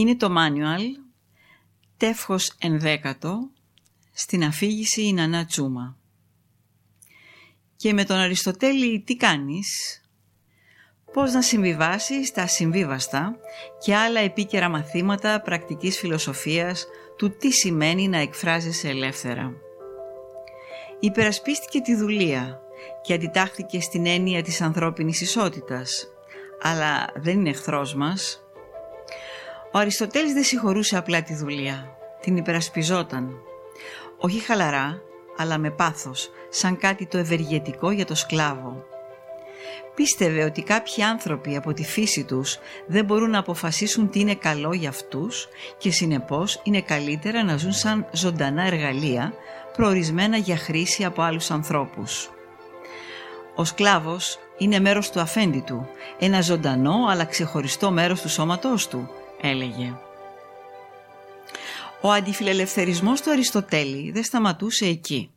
[0.00, 0.82] Είναι το manual
[1.96, 3.50] τεύχος ενδέκατο
[4.12, 5.96] στην αφήγηση η Νανά Τσούμα.
[7.76, 10.00] Και με τον Αριστοτέλη τι κάνεις,
[11.12, 13.36] πώς να συμβιβάσεις τα συμβίβαστα
[13.84, 16.86] και άλλα επίκαιρα μαθήματα πρακτικής φιλοσοφίας
[17.16, 19.52] του τι σημαίνει να εκφράζεσαι ελεύθερα.
[21.00, 22.60] Υπερασπίστηκε τη δουλεία
[23.02, 26.06] και αντιτάχθηκε στην έννοια της ανθρώπινης ισότητας,
[26.62, 28.44] αλλά δεν είναι εχθρός μας.
[29.72, 33.32] Ο Αριστοτέλης δεν συγχωρούσε απλά τη δουλεία, την υπερασπιζόταν.
[34.18, 35.02] Όχι χαλαρά,
[35.36, 38.84] αλλά με πάθος, σαν κάτι το ευεργετικό για το σκλάβο.
[39.94, 44.72] Πίστευε ότι κάποιοι άνθρωποι από τη φύση τους δεν μπορούν να αποφασίσουν τι είναι καλό
[44.72, 45.48] για αυτούς
[45.78, 49.32] και συνεπώς είναι καλύτερα να ζουν σαν ζωντανά εργαλεία
[49.76, 52.30] προορισμένα για χρήση από άλλους ανθρώπους.
[53.54, 59.10] Ο σκλάβος είναι μέρος του αφέντη του, ένα ζωντανό αλλά ξεχωριστό μέρος του σώματός του,
[59.40, 59.94] έλεγε.
[62.00, 65.30] Ο αντιφιλελευθερισμός του Αριστοτέλη δεν σταματούσε εκεί.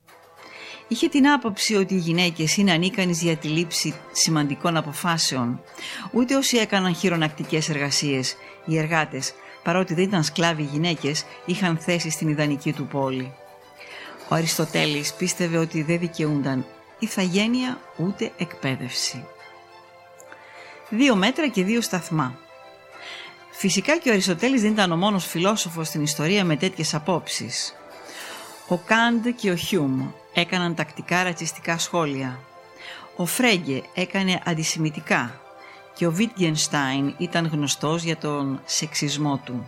[0.88, 5.62] Είχε την άποψη ότι οι γυναίκες είναι ανίκανες για τη λήψη σημαντικών αποφάσεων.
[6.12, 12.28] Ούτε όσοι έκαναν χειρονακτικές εργασίες, οι εργάτες, παρότι δεν ήταν σκλάβοι γυναίκες, είχαν θέση στην
[12.28, 13.34] ιδανική του πόλη.
[14.30, 16.66] Ο Αριστοτέλης πίστευε ότι δεν δικαιούνταν
[17.00, 19.26] ιθαγένεια ούτε εκπαίδευση.
[20.90, 22.43] Δύο μέτρα και δύο σταθμά.
[23.56, 27.76] Φυσικά και ο Αριστοτέλης δεν ήταν ο μόνος φιλόσοφος στην ιστορία με τέτοιες απόψεις.
[28.68, 32.40] Ο Κάντ και ο Χιούμ έκαναν τακτικά ρατσιστικά σχόλια.
[33.16, 35.42] Ο Φρέγκε έκανε αντισημιτικά
[35.96, 39.68] και ο Βίτγενστάιν ήταν γνωστός για τον σεξισμό του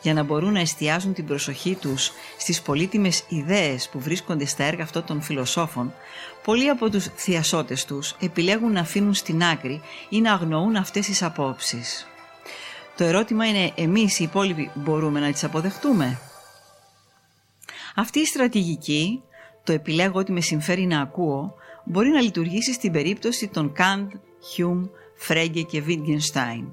[0.00, 4.82] για να μπορούν να εστιάζουν την προσοχή τους στις πολύτιμες ιδέες που βρίσκονται στα έργα
[4.82, 5.94] αυτών των φιλοσόφων,
[6.44, 11.22] πολλοί από τους θειασότες τους επιλέγουν να αφήνουν στην άκρη ή να αγνοούν αυτές τις
[11.22, 12.06] απόψεις.
[12.98, 16.18] Το ερώτημα είναι εμείς οι υπόλοιποι μπορούμε να τις αποδεχτούμε;
[17.94, 19.22] Αυτή η στρατηγική,
[19.64, 21.54] το επιλέγω ότι με συμφέρει να ακούω,
[21.84, 24.10] μπορεί να λειτουργήσει στην περίπτωση των Καντ,
[24.52, 26.64] Χιούμ, Φρέγκε και Βίτγενστάιν.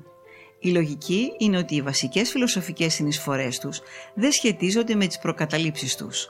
[0.59, 3.81] Η λογική είναι ότι οι βασικές φιλοσοφικές συνεισφορές τους
[4.13, 6.29] δεν σχετίζονται με τις προκαταλήψεις τους.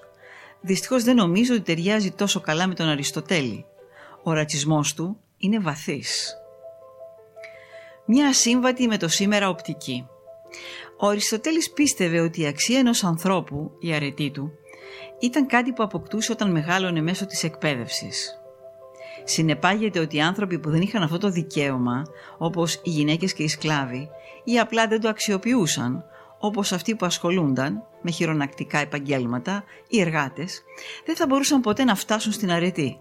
[0.61, 3.65] Δυστυχώς δεν νομίζω ότι ταιριάζει τόσο καλά με τον Αριστοτέλη.
[4.23, 6.35] Ο ρατσισμός του είναι βαθύς.
[8.05, 10.07] Μια ασύμβατη με το σήμερα οπτική.
[10.99, 14.51] Ο Αριστοτέλης πίστευε ότι η αξία ενός ανθρώπου, η αρετή του,
[15.19, 18.39] ήταν κάτι που αποκτούσε όταν μεγάλωνε μέσω της εκπαίδευσης
[19.25, 22.03] συνεπάγεται ότι οι άνθρωποι που δεν είχαν αυτό το δικαίωμα,
[22.37, 24.09] όπως οι γυναίκες και οι σκλάβοι,
[24.43, 26.03] ή απλά δεν το αξιοποιούσαν,
[26.39, 30.63] όπως αυτοί που ασχολούνταν με χειρονακτικά επαγγέλματα ή εργάτες,
[31.05, 32.99] δεν θα μπορούσαν ποτέ να φτάσουν στην αρετή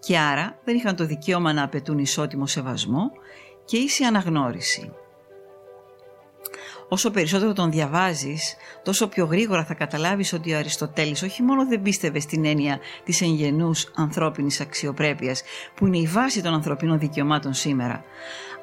[0.00, 3.10] και άρα δεν είχαν το δικαίωμα να απαιτούν ισότιμο σεβασμό
[3.70, 4.92] και ίση αναγνώριση.
[6.88, 11.82] Όσο περισσότερο τον διαβάζεις, τόσο πιο γρήγορα θα καταλάβεις ότι ο Αριστοτέλης όχι μόνο δεν
[11.82, 15.42] πίστευε στην έννοια της εγγενούς ανθρώπινης αξιοπρέπειας,
[15.74, 18.04] που είναι η βάση των ανθρωπίνων δικαιωμάτων σήμερα,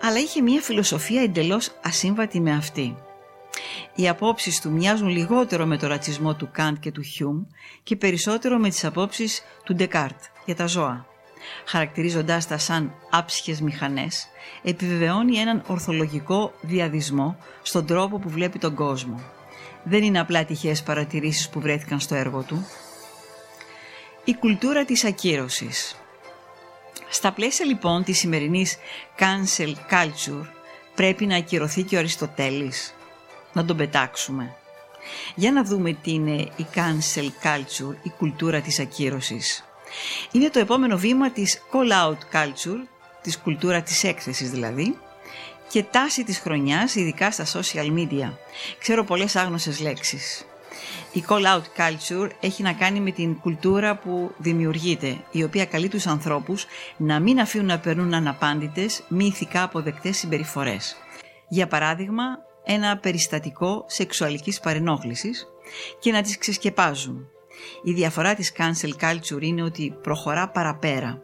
[0.02, 2.98] αλλά είχε μια φιλοσοφία εντελώς ασύμβατη με αυτή.
[3.96, 7.44] Οι απόψεις του μοιάζουν λιγότερο με το ρατσισμό του Καντ και του Χιούμ
[7.84, 11.06] και περισσότερο με τις απόψεις του Ντεκάρτ για τα ζώα
[11.66, 14.28] χαρακτηρίζοντάς τα σαν άψυχες μηχανές,
[14.64, 19.22] επιβεβαιώνει έναν ορθολογικό δυαδισμό στον τρόπο που βλέπει τον κόσμο.
[19.84, 22.68] Δεν είναι απλά τυχαίες παρατηρήσεις που βρέθηκαν στο έργο του.
[24.24, 25.96] Η κουλτούρα της ακύρωσης.
[27.10, 28.78] Στα πλαίσια λοιπόν της σημερινής
[29.20, 30.46] cancel culture
[30.96, 32.96] πρέπει να ακυρωθεί και ο Αριστοτέλης.
[33.54, 34.56] Να τον πετάξουμε.
[35.36, 39.67] Για να δούμε τι είναι η cancel culture, η κουλτούρα της ακύρωσης.
[40.32, 42.88] Είναι το επόμενο βήμα της call-out culture,
[43.22, 44.98] της κουλτούρα της έκθεσης δηλαδή,
[45.70, 48.32] και τάση της χρονιάς, ειδικά στα social media.
[48.80, 50.46] Ξέρω πολλές άγνωσες λέξεις.
[51.12, 56.08] Η call-out culture έχει να κάνει με την κουλτούρα που δημιουργείται, η οποία καλεί τους
[56.08, 56.66] ανθρώπους
[56.98, 60.96] να μην αφήνουν να περνούν αναπάντητες, μη ηθικά αποδεκτές συμπεριφορές.
[61.50, 62.24] Για παράδειγμα,
[62.64, 65.48] ένα περιστατικό σεξουαλικής παρενόχλησης
[66.00, 67.28] και να τις ξεσκεπάζουν.
[67.84, 71.22] Η διαφορά της cancel culture είναι ότι προχωρά παραπέρα.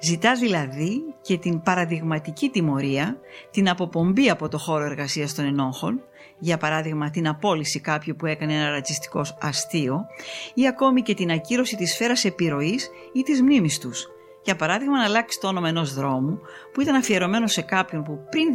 [0.00, 3.16] Ζητάς δηλαδή και την παραδειγματική τιμωρία,
[3.50, 6.00] την αποπομπή από το χώρο εργασίας των ενόχων,
[6.38, 10.06] για παράδειγμα την απόλυση κάποιου που έκανε ένα ρατσιστικό αστείο
[10.54, 14.06] ή ακόμη και την ακύρωση της σφαίρας επιρροής ή της μνήμης τους.
[14.44, 16.40] Για παράδειγμα να αλλάξει το όνομα ενός δρόμου
[16.72, 18.48] που ήταν αφιερωμένο σε κάποιον που πριν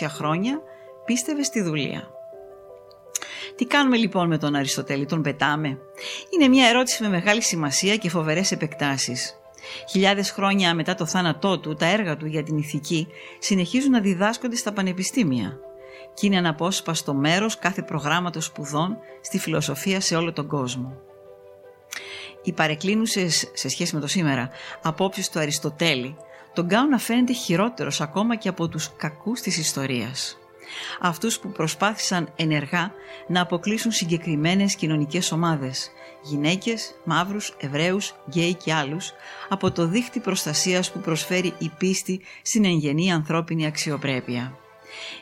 [0.00, 0.60] 200 χρόνια
[1.04, 2.15] πίστευε στη δουλεία.
[3.56, 5.78] Τι κάνουμε λοιπόν με τον Αριστοτέλη, τον πετάμε;
[6.34, 9.36] Είναι μια ερώτηση με μεγάλη σημασία και φοβερές επεκτάσεις.
[9.90, 13.06] Χιλιάδες χρόνια μετά το θάνατό του, τα έργα του για την ηθική
[13.38, 15.58] συνεχίζουν να διδάσκονται στα πανεπιστήμια.
[16.14, 20.96] και είναι αναπόσπαστο μέρος κάθε προγράμματος σπουδών στη φιλοσοφία σε όλο τον κόσμο.
[22.42, 24.50] Οι παρεκκλίνουσες σε σχέση με το σήμερα
[24.82, 26.16] απόψεις του Αριστοτέλη
[26.52, 30.38] τον κάνουν να φαίνεται χειρότερος ακόμα και από τους κακούς της ιστορίας.
[31.00, 32.92] Αυτούς που προσπάθησαν ενεργά
[33.26, 35.90] να αποκλείσουν συγκεκριμένες κοινωνικές ομάδες,
[36.22, 39.12] γυναίκες, μαύρους, Εβραίους, γκέι και άλλους,
[39.48, 44.58] από το δίχτυ προστασίας που προσφέρει η πίστη στην εγγενή ανθρώπινη αξιοπρέπεια.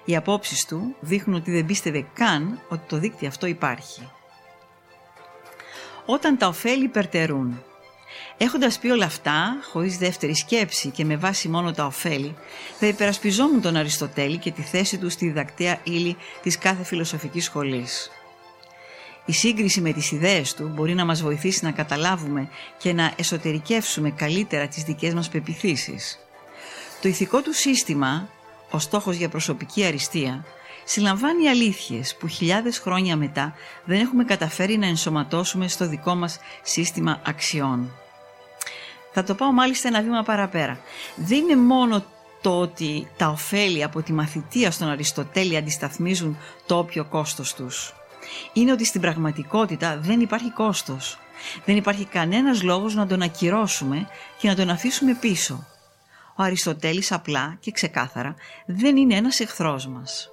[0.04, 4.08] Οι απόψεις του δείχνουν ότι δεν πίστευε καν ότι το δίκτυο αυτό υπάρχει.
[6.06, 7.62] Όταν τα ωφέλη υπερτερούν
[8.36, 12.36] Έχοντας πει όλα αυτά, χωρίς δεύτερη σκέψη και με βάση μόνο τα ωφέλη,
[12.78, 18.10] θα υπερασπιζόμουν τον Αριστοτέλη και τη θέση του στη διδακτέα ύλη της κάθε φιλοσοφικής σχολής.
[19.24, 24.10] Η σύγκριση με τις ιδέες του μπορεί να μας βοηθήσει να καταλάβουμε και να εσωτερικεύσουμε
[24.10, 26.18] καλύτερα τις δικές μας πεπιθήσεις.
[27.02, 28.28] Το ηθικό του σύστημα,
[28.70, 30.44] ο στόχος για προσωπική αριστεία,
[30.84, 37.20] συλλαμβάνει αλήθειες που χιλιάδες χρόνια μετά δεν έχουμε καταφέρει να ενσωματώσουμε στο δικό μας σύστημα
[37.24, 38.03] αξιών.
[39.16, 40.80] Θα το πάω μάλιστα ένα βήμα παραπέρα.
[41.16, 42.04] Δεν είναι μόνο
[42.40, 47.94] το ότι τα ωφέλη από τη μαθητεία στον Αριστοτέλη αντισταθμίζουν το όποιο κόστος τους.
[48.52, 51.18] Είναι ότι στην πραγματικότητα δεν υπάρχει κόστος.
[51.64, 54.08] Δεν υπάρχει κανένας λόγος να τον ακυρώσουμε
[54.38, 55.66] και να τον αφήσουμε πίσω.
[56.36, 58.34] Ο Αριστοτέλης απλά και ξεκάθαρα
[58.66, 60.28] δεν είναι ένας εχθρός μας.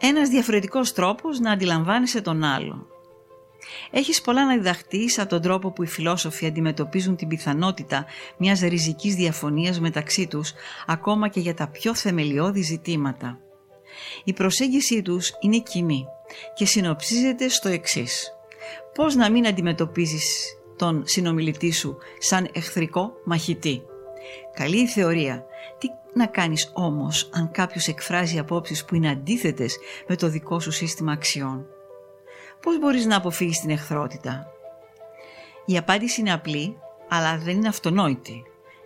[0.00, 2.86] Ένας διαφορετικός τρόπος να αντιλαμβάνεσαι τον άλλο.
[3.90, 8.06] Έχεις πολλά να διδαχτείς από τον τρόπο που οι φιλόσοφοι αντιμετωπίζουν την πιθανότητα
[8.36, 10.52] μιας ριζικής διαφωνίας μεταξύ τους,
[10.86, 13.38] ακόμα και για τα πιο θεμελιώδη ζητήματα.
[14.24, 16.04] Η προσέγγιση τους είναι κοινή
[16.54, 18.32] και συνοψίζεται στο εξής.
[18.94, 23.82] Πώς να μην αντιμετωπίζεις τον συνομιλητή σου σαν εχθρικό μαχητή;
[24.54, 25.44] Καλή η θεωρία.
[25.78, 29.76] Τι να κάνεις όμως αν κάποιος εκφράζει απόψεις που είναι αντίθετες
[30.08, 31.66] με το δικό σου σύστημα αξιών;
[32.62, 34.46] Πώς μπορείς να αποφύγεις την εχθρότητα;
[35.64, 36.76] Η απάντηση είναι απλή,
[37.08, 38.42] αλλά δεν είναι αυτονόητη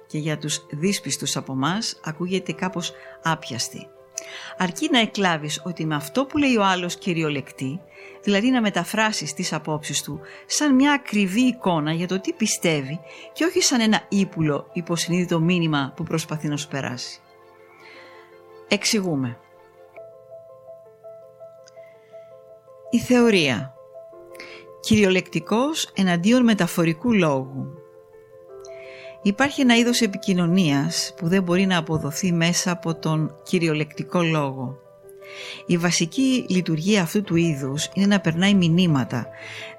[0.06, 2.92] και για τους δύσπιστους από εμάς ακούγεται κάπως
[3.22, 3.86] άπιαστη.
[4.58, 7.80] Αρκεί να εκλάβεις ότι με αυτό που λέει ο άλλος κυριολεκτεί,
[8.22, 13.00] δηλαδή να μεταφράσεις τις απόψεις του σαν μια ακριβή εικόνα για το τι πιστεύει
[13.32, 17.20] και όχι σαν ένα ύπουλο υποσυνείδητο μήνυμα που προσπαθεί να σου περάσει.
[18.68, 19.38] Εξηγούμε.
[22.94, 23.74] Η θεωρία.
[24.80, 27.66] Κυριολεκτικός εναντίον μεταφορικού λόγου.
[29.22, 34.78] Υπάρχει ένα είδος επικοινωνίας που δεν μπορεί να αποδοθεί μέσα από τον κυριολεκτικό λόγο.
[35.66, 39.26] Η βασική λειτουργία αυτού του είδους είναι να περνάει μηνύματα,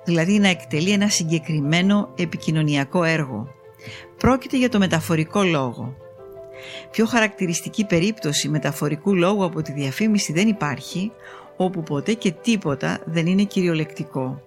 [0.03, 3.47] δηλαδή να εκτελεί ένα συγκεκριμένο επικοινωνιακό έργο.
[4.17, 5.95] Πρόκειται για το μεταφορικό λόγο.
[6.91, 11.11] Πιο χαρακτηριστική περίπτωση μεταφορικού λόγου από τη διαφήμιση δεν υπάρχει,
[11.57, 14.41] όπου ποτέ και τίποτα δεν είναι κυριολεκτικό.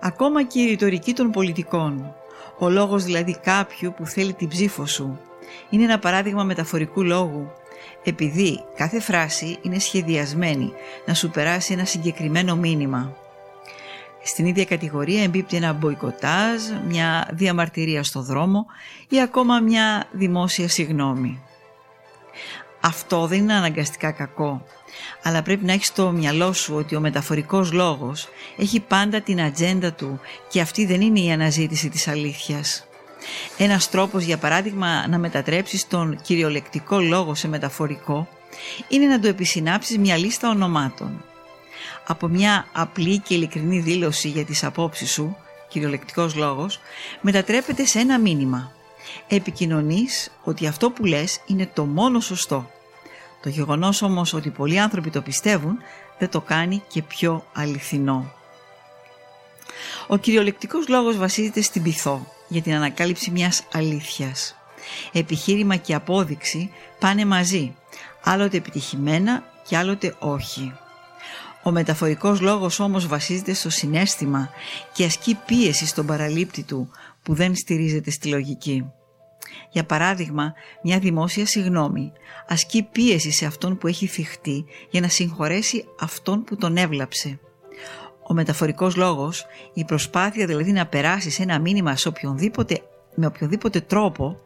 [0.00, 2.14] Ακόμα και η ρητορική των πολιτικών,
[2.58, 5.20] ο λόγος δηλαδή κάποιου που θέλει την ψήφο σου,
[5.70, 7.50] είναι ένα παράδειγμα μεταφορικού λόγου,
[8.04, 10.72] επειδή κάθε φράση είναι σχεδιασμένη
[11.06, 13.16] να σου περάσει ένα συγκεκριμένο μήνυμα.
[14.22, 18.66] Στην ίδια κατηγορία εμπίπτει ένα μποϊκοτάζ, μια διαμαρτυρία στο δρόμο
[19.08, 21.42] ή ακόμα μια δημόσια συγνώμη.
[22.80, 24.62] Αυτό δεν είναι αναγκαστικά κακό,
[25.22, 29.92] αλλά πρέπει να έχεις στο μυαλό σου ότι ο μεταφορικός λόγος έχει πάντα την ατζέντα
[29.92, 32.86] του και αυτή δεν είναι η αναζήτηση της αλήθειας.
[33.58, 38.28] Ένας τρόπος για παράδειγμα να μετατρέψεις τον κυριολεκτικό λόγο σε μεταφορικό
[38.88, 41.24] είναι να του επισυνάψεις μια λίστα ονομάτων.
[42.06, 45.36] Από μια απλή και ειλικρινή δήλωση για τις απόψεις σου,
[45.68, 46.80] κυριολεκτικός λόγος,
[47.20, 48.72] μετατρέπεται σε ένα μήνυμα.
[49.28, 52.70] Επικοινωνείς ότι αυτό που λες είναι το μόνο σωστό.
[53.42, 55.78] Το γεγονός όμως ότι πολλοί άνθρωποι το πιστεύουν
[56.18, 58.32] δεν το κάνει και πιο αληθινό.
[60.06, 64.56] Ο κυριολεκτικός λόγος βασίζεται στην πειθό για την ανακάλυψη μιας αλήθειας.
[65.12, 67.74] Επιχείρημα και απόδειξη πάνε μαζί,
[68.22, 70.72] άλλοτε επιτυχημένα και άλλοτε όχι.
[71.62, 74.50] Ο μεταφορικός λόγος όμως βασίζεται στο συνέστημα
[74.92, 76.90] και ασκεί πίεση στον παραλήπτη του
[77.22, 78.84] που δεν στηρίζεται στη λογική.
[79.70, 82.12] Για παράδειγμα, μια δημόσια συγνώμη
[82.48, 87.38] ασκεί πίεση σε αυτόν που έχει θυχτεί για να συγχωρέσει αυτόν που τον έβλαψε.
[88.28, 92.80] Ο μεταφορικός λόγος, η προσπάθεια δηλαδή να περάσεις ένα μήνυμα σε οποιονδήποτε,
[93.14, 94.40] με οποιοδήποτε τρόπο,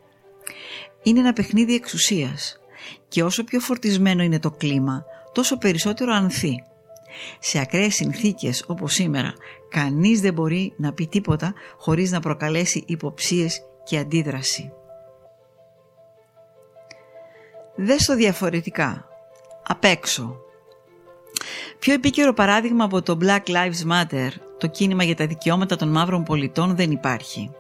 [1.03, 2.61] είναι ένα παιχνίδι εξουσίας
[3.09, 6.63] και όσο πιο φορτισμένο είναι το κλίμα, τόσο περισσότερο ανθεί.
[7.39, 9.33] Σε ακραίες συνθήκες όπως σήμερα,
[9.69, 14.73] κανείς δεν μπορεί να πει τίποτα χωρίς να προκαλέσει υποψίες και αντίδραση.
[17.85, 19.09] Δες το διαφορετικά,
[19.67, 20.37] απ' έξω,
[21.79, 26.23] Πιο επίκαιρο παράδειγμα από το Black Lives Matter, το κίνημα για τα δικαιώματα των μαύρων
[26.23, 27.51] πολιτών, δεν υπάρχει.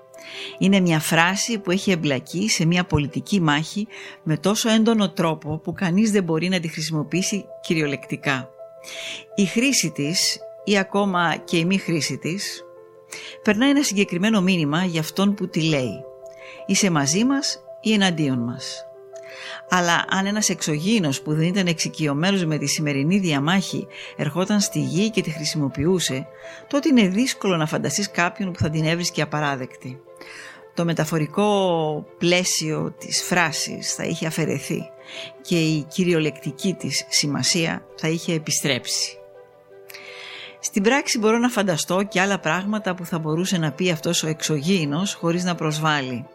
[0.59, 3.87] Είναι μια φράση που έχει εμπλακεί σε μια πολιτική μάχη
[4.23, 8.50] με τόσο έντονο τρόπο που κανείς δεν μπορεί να τη χρησιμοποιήσει κυριολεκτικά.
[9.35, 12.64] Η χρήση της ή ακόμα και η μη χρήση της
[13.43, 16.05] περνάει ένα συγκεκριμένο μήνυμα για αυτόν που τη λέει.
[16.67, 18.87] Είσαι μαζί μας ή εναντίον μας.
[19.69, 23.87] Αλλά αν ένας εξωγήινος που δεν ήταν εξοικειωμένος με τη σημερινή διαμάχη
[24.17, 26.27] ερχόταν στη γη και τη χρησιμοποιούσε,
[26.69, 30.01] τότε είναι δύσκολο να φανταστείς κάποιον που θα την έβρισκε απαράδεκτη.
[30.75, 34.91] Το μεταφορικό πλαίσιο της φράσης θα είχε αφαιρεθεί
[35.43, 39.17] και η κυριολεκτική της σημασία θα είχε επιστρέψει.
[40.61, 44.29] Στην πράξη μπορώ να φανταστώ και άλλα πράγματα που θα μπορούσε να πει αυτός ο
[44.29, 46.27] εξωγήινος χωρίς να προσβάλλει.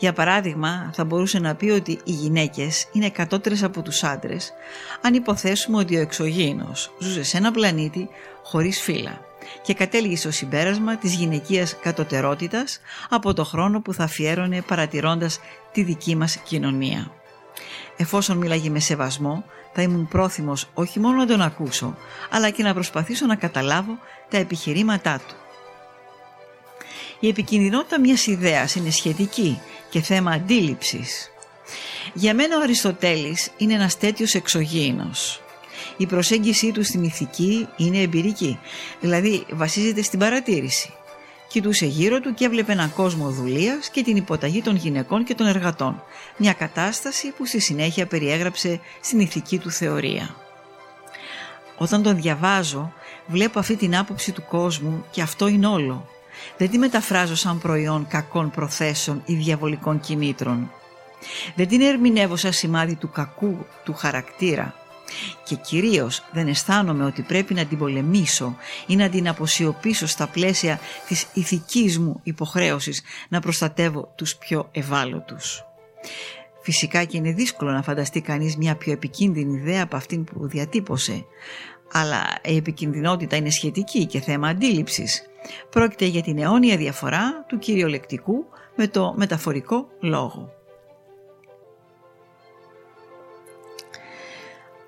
[0.00, 4.52] Για παράδειγμα, θα μπορούσε να πει ότι οι γυναίκες είναι κατώτερες από τους άντρες
[5.00, 8.08] αν υποθέσουμε ότι ο εξωγήινος ζούσε σε ένα πλανήτη
[8.42, 9.20] χωρίς φύλλα
[9.62, 15.40] και κατέληγε στο συμπέρασμα της γυναικείας κατωτερότητας από το χρόνο που θα αφιέρωνε παρατηρώντας
[15.72, 17.12] τη δική μας κοινωνία.
[17.96, 21.96] Εφόσον μίλαγε με σεβασμό, θα ήμουν πρόθυμος όχι μόνο να τον ακούσω,
[22.30, 25.34] αλλά και να προσπαθήσω να καταλάβω τα επιχειρήματά του.
[27.20, 31.30] Η επικινδυνότητα μιας ιδέας είναι σχετική και θέμα αντίληψης.
[32.14, 35.42] Για μένα ο Αριστοτέλης είναι ένας τέτοιος εξωγήινος.
[35.96, 38.58] Η προσέγγιση του στην ηθική είναι εμπειρική,
[39.00, 40.92] δηλαδή βασίζεται στην παρατήρηση.
[41.48, 45.46] Κοιτούσε γύρω του και έβλεπε έναν κόσμο δουλείας και την υποταγή των γυναικών και των
[45.46, 46.02] εργατών.
[46.36, 50.34] Μια κατάσταση που στη συνέχεια περιέγραψε στην ηθική του θεωρία.
[51.76, 52.92] Όταν τον διαβάζω,
[53.26, 56.08] βλέπω αυτή την άποψη του κόσμου και αυτό είναι όλο.
[56.56, 60.70] Δεν τη μεταφράζω σαν προϊόν κακών προθέσεων ή διαβολικών κινήτρων.
[61.54, 64.74] Δεν την ερμηνεύω σαν σημάδι του κακού του χαρακτήρα.
[65.44, 68.56] Και κυρίως δεν αισθάνομαι ότι πρέπει να την πολεμήσω
[68.86, 75.64] ή να την αποσιωπήσω στα πλαίσια της ηθικής μου υποχρέωσης να προστατεύω τους πιο ευάλωτους.
[76.62, 81.24] Φυσικά και είναι δύσκολο να φανταστεί κανείς μια πιο επικίνδυνη ιδέα από αυτήν που διατύπωσε,
[81.92, 85.29] αλλά η επικινδυνότητα είναι σχετική και θέμα αντίληψης.
[85.70, 88.44] Πρόκειται για την αιώνια διαφορά του κυριολεκτικού
[88.76, 90.52] με το μεταφορικό λόγο.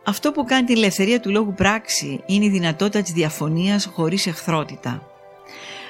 [0.04, 5.06] Αυτό που κάνει την ελευθερία του λόγου πράξη είναι η δυνατότητα της διαφωνίας χωρίς εχθρότητα.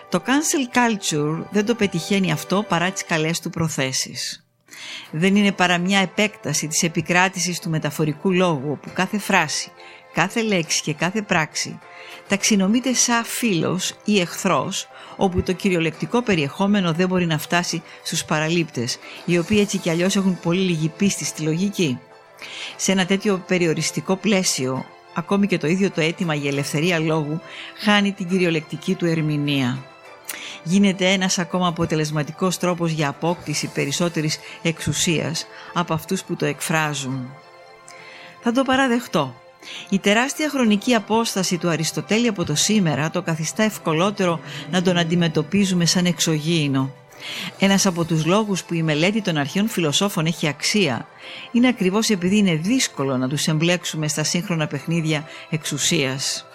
[0.09, 4.47] Το cancel culture δεν το πετυχαίνει αυτό παρά τις καλές του προθέσεις.
[5.11, 9.71] Δεν είναι παρά μια επέκταση της επικράτησης του μεταφορικού λόγου όπου κάθε φράση,
[10.13, 11.79] κάθε λέξη και κάθε πράξη
[12.29, 18.99] ταξινομείται σαν φίλος ή εχθρός όπου το κυριολεκτικό περιεχόμενο δεν μπορεί να φτάσει στους παραλήπτες
[19.25, 21.99] οι οποίοι έτσι κι αλλιώς έχουν πολύ λίγη πίστη στη λογική.
[22.77, 27.41] Σε ένα τέτοιο περιοριστικό πλαίσιο ακόμη και το ίδιο το αίτημα για ελευθερία λόγου
[27.79, 29.85] χάνει την κυριολεκτική του ερμηνεία.
[30.63, 37.35] Γίνεται ένας ακόμα αποτελεσματικός τρόπος για απόκτηση περισσότερης εξουσίας από αυτούς που το εκφράζουν.
[38.43, 39.42] Θα το παραδεχτώ.
[39.89, 44.41] Η τεράστια χρονική απόσταση του Αριστοτέλη από το σήμερα το καθιστά ευκολότερο
[44.71, 46.95] να τον αντιμετωπίζουμε σαν εξωγήινο.
[47.59, 51.07] Ένας από τους λόγους που η μελέτη των αρχαίων φιλοσόφων έχει αξία
[51.53, 56.47] είναι ακριβώς επειδή είναι δύσκολο να τους εμπλέξουμε στα σύγχρονα παιχνίδια εξουσίας.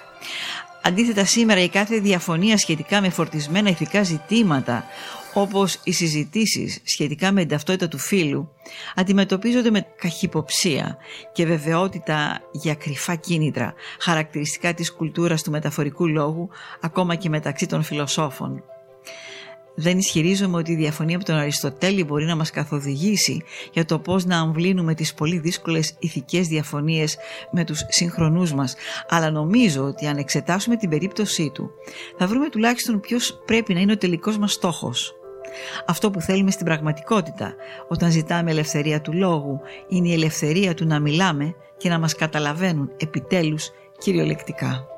[0.87, 4.85] Αντίθετα σήμερα η κάθε διαφωνία σχετικά με φορτισμένα ηθικά ζητήματα
[5.33, 8.51] όπως οι συζητήσεις σχετικά με την ταυτότητα του φίλου
[8.95, 10.97] αντιμετωπίζονται με καχυποψία
[11.33, 16.49] και βεβαιότητα για κρυφά κίνητρα χαρακτηριστικά της κουλτούρας του μεταφορικού λόγου
[16.81, 18.63] ακόμα και μεταξύ των φιλοσόφων.
[19.79, 23.43] Δεν ισχυρίζομαι ότι η διαφωνία από τον Αριστοτέλη μπορεί να μας καθοδηγήσει
[23.73, 27.17] για το πώς να αμβλύνουμε τις πολύ δύσκολες ηθικές διαφωνίες
[27.51, 28.75] με τους συγχρονούς μας,
[29.09, 31.69] αλλά νομίζω ότι αν εξετάσουμε την περίπτωσή του,
[32.17, 35.13] θα βρούμε τουλάχιστον ποιος πρέπει να είναι ο τελικός μας στόχος.
[35.85, 37.55] Αυτό που θέλουμε στην πραγματικότητα
[37.87, 42.91] όταν ζητάμε ελευθερία του λόγου είναι η ελευθερία του να μιλάμε και να μας καταλαβαίνουν
[42.97, 44.96] επιτέλους κυριολεκτικά.